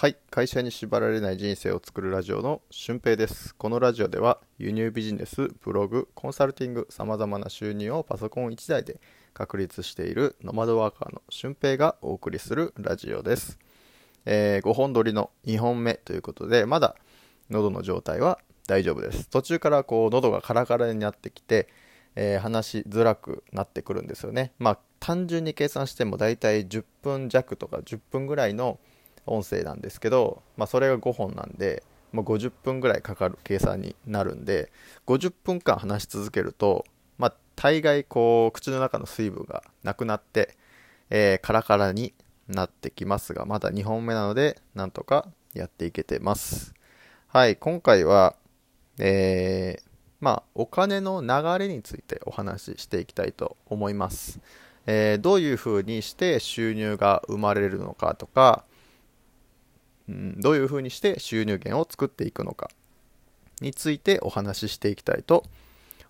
[0.00, 0.16] はい。
[0.30, 3.54] 会社に縛られない人生を作るラジオの俊平です。
[3.54, 8.98] このラジオでは輸入ビジネスブログコンサルティングさまざまな収入をパソコン1台で
[9.34, 13.58] 確立しているノマドワーカーの俊平がお送りするラジオです、
[14.24, 16.96] えー、5本撮りの2本目ということでまだ
[17.50, 19.28] 喉の状態は大丈夫です。
[19.28, 21.68] 途中からこう喉がカラカラになってきて、
[22.16, 24.54] えー、話しづらくなってくるんですよね。
[24.58, 28.78] まあ単純に計算してもだいたい10分弱とか10分ぐらいの
[29.30, 34.70] 音声なんですけど、まあ、それが5本なんで、まあ、50分ぐらいかかる計算になるんで
[35.06, 36.84] 50分間話し続けると、
[37.18, 40.56] まあ、大概こう口の中の水分がなくなって、
[41.10, 42.12] えー、カラカラに
[42.48, 46.74] なってきますがまだ2本目なのでなんとかやっていけてます。
[47.28, 48.34] はい今回は
[48.98, 49.82] えー、
[50.20, 54.40] まあお金の流れについてお話ししていきたいと思います。
[54.86, 58.64] えー、どういうふうにして収入が生まれるのかとか、
[60.10, 62.68] うん、どういうふうにして収入源を作っていくのか
[63.60, 65.44] についてお話ししていきたいと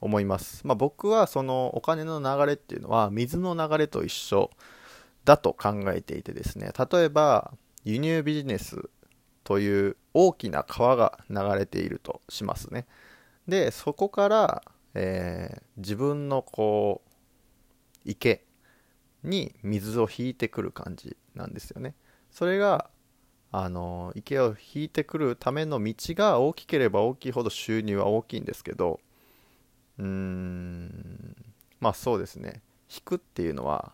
[0.00, 0.64] 思います。
[0.64, 4.50] まあ、僕はそのお金の流れっていうのは水の流れと一緒
[5.24, 7.52] だと考えていてですね例えば
[7.84, 8.88] 輸入ビジネス
[9.42, 12.86] という大きな川が流れているとしますね。
[13.48, 14.62] でそこから、
[14.94, 17.10] えー、自分のこう
[18.04, 18.44] 池
[19.24, 21.94] に水を引いてくる感じなんですよね。
[22.30, 22.90] それが
[23.50, 29.00] あの池を引いてくるための道が大きければ大きいほど収入は大きいんですけど
[29.98, 31.36] うーん
[31.80, 32.60] まあそうですね
[32.94, 33.92] 引くっていうのは、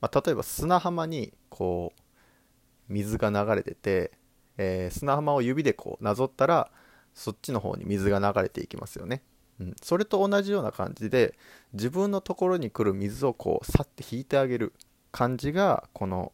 [0.00, 4.12] まあ、例えば砂浜にこう水が流れてて、
[4.58, 6.70] えー、砂浜を指でこうなぞったら
[7.14, 9.22] そっちの方に水が流れていきますよね。
[9.60, 11.34] うん、それと同じような感じで
[11.74, 14.72] 自分のところに来る水をこうさって引いてあげる
[15.12, 16.32] 感じがこの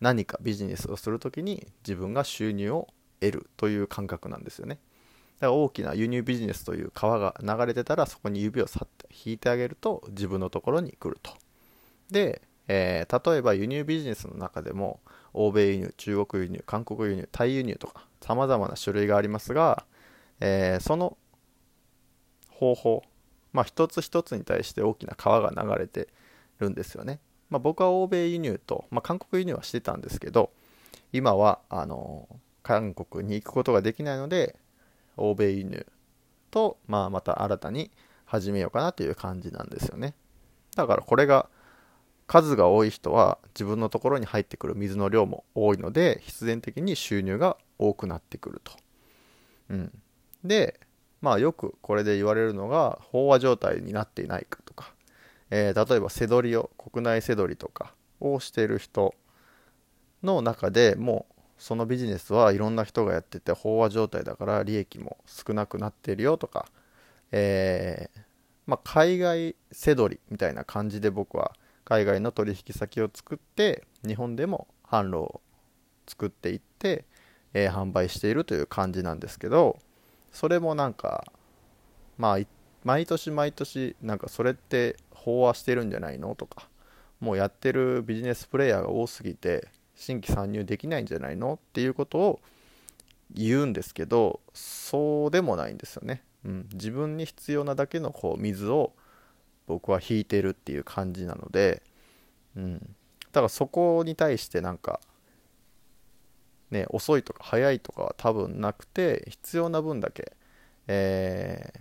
[0.00, 2.88] 何かビジネスをする時に自分が収入を
[3.20, 4.78] 得るという感覚なんですよね
[5.40, 11.32] だから大きな輸入ビジネスという川が流れてたらそこに指をさって引いてあげると自分のところに来ると
[12.10, 15.00] で、えー、例えば輸入ビジネスの中でも
[15.32, 19.84] 欧米輸入中国輸入韓国輸入タイ輸入とか様々な種類がありますが、
[20.40, 21.16] えー、その
[22.50, 23.02] 方法、
[23.52, 26.08] まあ、一つ一つに対して大きな川が流れて
[26.58, 27.20] るんですよね。
[27.50, 30.50] まあ、僕は欧米輸入と、まあ、韓国輸入はしてたんですけど
[31.12, 32.28] 今はあの
[32.62, 34.56] 韓国に行くことができないので
[35.16, 35.86] 欧米輸入
[36.50, 37.90] と、まあ、また新たに
[38.24, 40.14] 始めようかなという感じなんですよね。
[40.74, 41.48] だからこれが
[42.26, 48.72] 数が多い人は自分のところに入ってくる水の量も多いので必然的に収入が多くなってくると。
[49.70, 49.92] うん、
[50.44, 50.80] で
[51.20, 54.92] まあよくこれで言われるのが飽和状態になっていないかとか、
[55.50, 59.14] えー、例えば背取りを国内背取りとかをしてる人
[60.22, 66.66] の中でもうそのビジネスはいろんな人がやってて飽和状態だから利益も少なくなっているよとか、
[67.32, 68.20] えー、
[68.66, 71.52] まあ、海外背取りみたいな感じで僕は
[71.84, 75.40] 海外の取引先を作って日本でも販路を
[76.06, 77.04] 作っていって、
[77.54, 79.78] えー、販売しているという感じなんですけど
[80.32, 81.24] それもなんか
[82.18, 82.38] まあ
[82.86, 86.68] 毎年毎年なんかそれって飽和してるんじゃないのとか
[87.18, 89.66] もうやってるビジネスプレイヤーが多すぎて
[89.96, 92.40] 新規参入できないんじゃないのっていうことを
[93.34, 98.92] 言うんですけどそうでもないんですよね、うん、自分に必要なだけのこう水を
[99.66, 101.82] 僕は引いてるっていう感じなので、
[102.56, 102.86] うん、だ
[103.32, 105.00] からそこに対してなんか
[106.70, 110.32] ね、遅いとか早いとかは多分なくて必要な分だけ、
[110.88, 111.80] えー、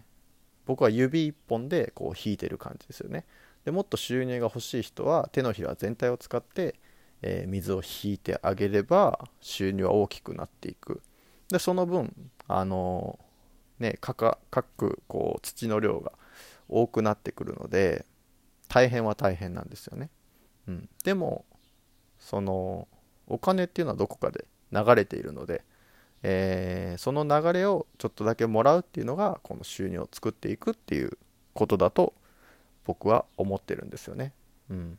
[0.66, 3.26] 僕は指1本でこう引いてる感じですよね。
[3.64, 6.76] でもっと収入が欲しい人は手のひら全体を使って、
[7.22, 11.02] えー、水を引いてあげれば収入は大きくなっていく。
[11.50, 14.38] でその分あのー、ね各
[15.08, 16.12] こう土の量が
[16.68, 18.06] 多くなってくるので
[18.68, 20.10] 大変は大変なんですよね、
[20.68, 21.46] うん、でも
[22.18, 22.88] その
[23.28, 25.64] お金っていうのはどこかで流れているので、
[26.24, 31.18] えー、その流れをちょっとだけもらうっていうのがこの収入を作っていくっていう
[31.54, 32.14] ことだと
[32.86, 34.34] 僕は思ってるんですよね。
[34.70, 34.98] うん、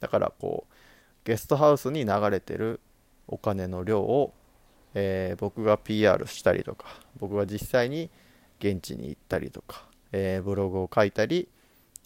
[0.00, 0.72] だからこう
[1.24, 2.80] ゲストハウスに流れてる
[3.28, 4.32] お金の量を、
[4.94, 6.86] えー、僕が PR したりとか
[7.18, 8.10] 僕が実際に
[8.58, 11.48] 現地に行ったりとか、えー、ブログを書いたり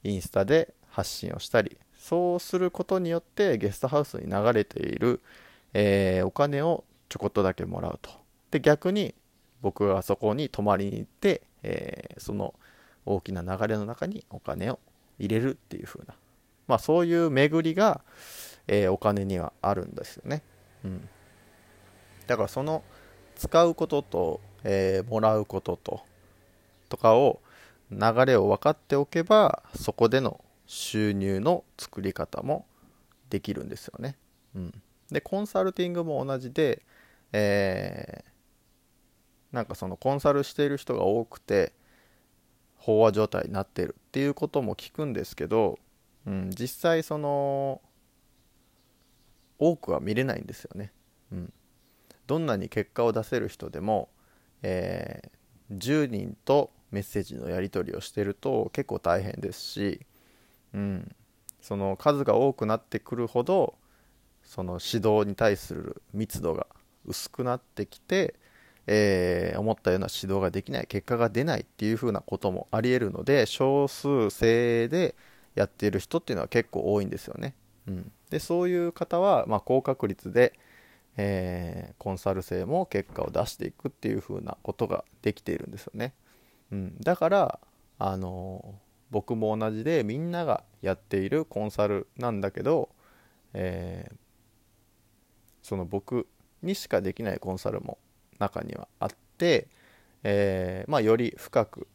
[0.04, 5.20] インスタで発信をしたりそうすることによってゲストハウスに流れている、
[5.74, 8.10] えー、お金をちょこっとだけもらうと。
[8.50, 9.14] で、逆に
[9.62, 12.54] 僕がそこに泊まりに行って、えー、その
[13.04, 14.78] 大きな流れの中にお金を
[15.18, 16.14] 入れるっていう風な、
[16.66, 18.02] まあそういう巡りが、
[18.68, 20.42] えー、お金にはあるんですよね。
[20.84, 21.08] うん。
[22.26, 22.82] だからその
[23.36, 26.00] 使うことと、えー、もらうことと
[26.88, 27.40] とかを
[27.90, 32.66] 流れを分かっておけばそこでの収入の作り方も
[33.30, 34.16] できるんですよね。
[34.54, 36.82] うん、でコンサルティングも同じで、
[37.32, 38.30] えー、
[39.52, 41.72] なんかそのコンサルしている人が多くて
[42.80, 45.78] 飽和状態になってるっていうことも聞くんですけど、
[46.26, 47.80] うん、実際その
[49.58, 50.92] 多くは見れないんですよね。
[51.32, 51.52] うん、
[52.26, 54.08] どんなに結果を出せる人でも、
[54.62, 60.00] えー、10人とメッセージのやり取りをしてると結構大変ですし、
[60.74, 61.14] うん、
[61.60, 63.74] その数が多くなってくるほど
[64.44, 66.66] その指導に対する密度が
[67.04, 68.34] 薄くなってきて、
[68.86, 75.16] えー、思ったような指導ができない結果が出ないっていうふうなこともありえるので少数制で
[75.54, 77.54] やっている人っていうのは結構多いんですよね。
[77.88, 80.52] うん、でそういう方は、まあ、高確率で、
[81.16, 86.14] えー、コンサル生も結果を出していくっていう風なことができているんですよね。
[86.72, 87.60] うん、だから
[87.98, 88.74] あの
[89.10, 92.90] 僕も同じでみんながやっているコンサルなんだけど、
[93.54, 94.16] えー、
[95.62, 96.26] その僕
[96.62, 97.98] にしかできないコンサルも
[98.38, 99.68] 中にはあって、
[100.22, 101.88] えー、まあ、より深く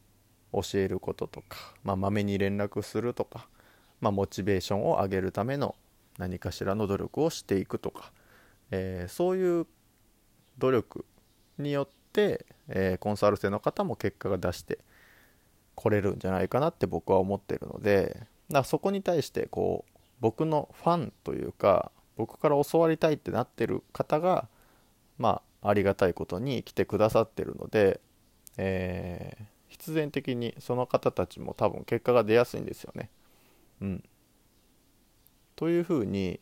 [0.54, 3.48] 教えることとか、まあ、に連絡するとか、
[4.00, 5.76] まあ、モチベーションを上げるための
[6.18, 8.12] 何かしらの努力をしていくとか、
[8.72, 9.68] えー、そういう
[10.58, 11.06] 努力
[11.58, 14.80] によって、えー、コンサル生の方も結果が出して
[15.76, 18.28] これるんじゃないかなって僕は思ってるのでだか
[18.60, 24.48] らそこに対してこう僕のファンというか僕から教わりたいってなってる方が
[25.18, 28.00] まあありがたいことに来てくださってるので、
[28.58, 33.10] えー、必然的にその方たちも多分結果が出やすいんですよね。
[33.82, 34.04] うん、
[35.56, 36.40] というふうに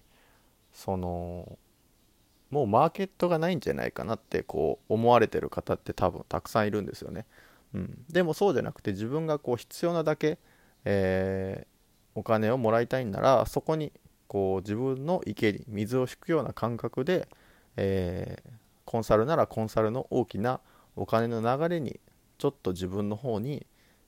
[0.74, 1.58] その
[2.50, 7.26] もうマーケットがないんじゃないかなってこう思われてる方って多分たくさんいるんですよね。
[7.74, 10.40] うん、でもそうじゃなくて自分がこう必要なだけ、
[10.86, 13.92] えー、お金をもらいたいんならそこに
[14.28, 17.28] こう自分の池に水を引くような感覚で、
[17.78, 18.52] えー、
[18.90, 20.62] コンサルならコンサルの大きな
[20.96, 22.00] お金の流れに
[22.40, 23.68] ちょっと自分の方に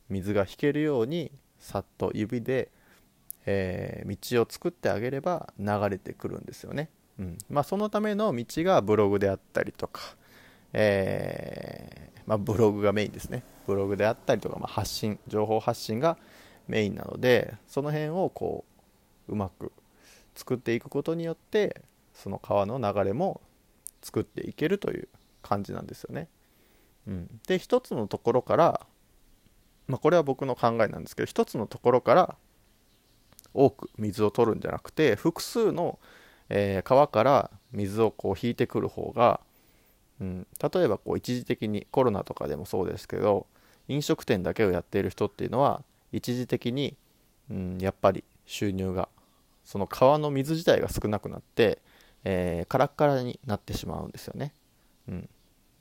[0.09, 2.71] 水が引けるようにさっと指で、
[3.45, 6.89] えー、道を作ってあげれば流れてくるんですよね。
[7.19, 10.01] うんまあ、そのための道がブログであったりとか、
[10.73, 13.43] えー、まあ、ブログがメインですね。
[13.67, 16.17] ブログであったりとか、まあ、発信、情報発信が
[16.67, 18.65] メインなので、その辺をこ
[19.29, 19.71] う、うまく
[20.33, 21.83] 作っていくことによって、
[22.15, 23.41] その川の流れも
[24.01, 25.07] 作っていけるという
[25.41, 26.27] 感じなんですよね。
[27.07, 28.85] うん、で、一つのところから、
[29.87, 32.35] まあ、これは僕の考えなんですけど、一つのところから
[33.53, 35.99] 多く水を取るんじゃなくて、複数の、
[36.49, 39.41] えー、川から水をこう引いてくる方が
[40.21, 43.47] うん、例えばこう一時的にコロナとかでもそうですけど
[43.87, 46.95] 飲食店だけをやっている人っていうのは一時的に、
[47.49, 49.09] うん、やっぱり収入が
[49.65, 51.79] その川の水自体が少なくなって、
[52.23, 54.53] えー、カラッカラになってしまうんですよね、
[55.07, 55.29] うん、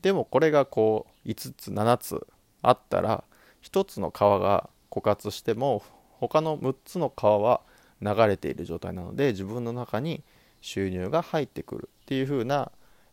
[0.02, 2.26] でもこれがこう5つ7つ
[2.62, 3.25] あったら
[3.62, 7.60] 1つの川が枯渇しても他の6つの川は
[8.00, 10.22] 流れている状態なので自分の中に
[10.60, 12.72] 収入が入ってくるっていう風な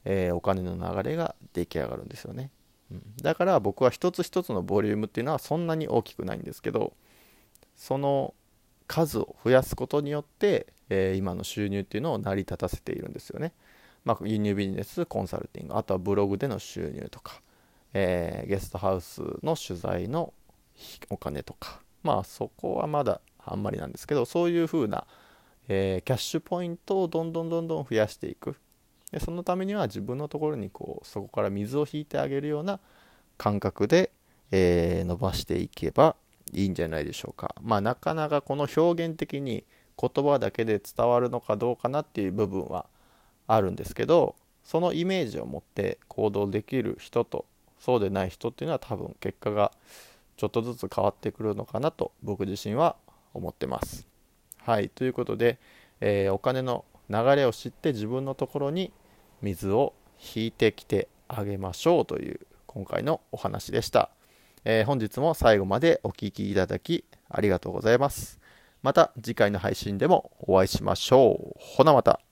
[0.10, 2.50] えー、お金の流れが出来上がるんですよね、
[2.92, 6.94] うん、だから僕は一つ一つのボリュームっていうのはそんなに大きくないんですけど
[7.76, 8.34] その
[8.88, 13.54] 数を増やすことによって、えー、今の収入っていうのを成り立たせているんですよね、
[14.06, 17.42] まあ、輸入ビジネスコンサルティングあとはブログでの収入とか、
[17.94, 20.34] えー、ゲストハウスの取材の
[21.10, 21.82] お金とか。
[22.04, 25.06] まあそこはまだあんまりなんですけどそういう風な、
[25.68, 28.56] えー、キャッシュポイントをどんどんどんどん増やしていく。
[29.12, 32.80] でそのためには自分のところにこうそこから水を引いてあげるような
[33.38, 34.12] 感覚で、
[34.52, 36.16] えー、伸ばしていけば
[36.54, 37.56] いいんじゃないでしょうか。
[37.62, 39.64] まあなかなかこの表現的に
[40.00, 42.86] 言葉だけで伝わるのかどうかなっていう部分は
[43.48, 47.46] あるんですけどそのイメージを持って行動できる人と
[47.80, 49.72] そうでない人っていうのは多分結果が
[50.36, 52.96] ちょっとずつ変わってくるのかなと僕自身は
[53.34, 54.08] 思ってます。
[54.60, 55.58] はいということで、
[56.02, 58.92] えー、お金の流れを知って自分のところに
[59.42, 59.94] 水を
[60.36, 64.10] 引いてきてあげましょうという今回のお話でした、
[64.70, 68.38] えー、本日も最後までお聴きいただきありがとうございます。
[68.84, 71.58] また次回の配信でもお会いしましょう。
[71.58, 72.27] ほなまた。